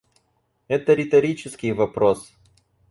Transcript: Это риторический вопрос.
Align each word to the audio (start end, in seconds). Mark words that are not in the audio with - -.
Это 0.67 0.95
риторический 0.95 1.73
вопрос. 1.73 2.33